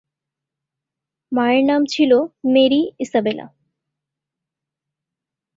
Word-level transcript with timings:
মায়ের 1.31 1.63
নাম 1.65 1.81
ছিল 1.85 2.11
মেরি 2.53 2.81
ইসাবেলা। 2.99 3.45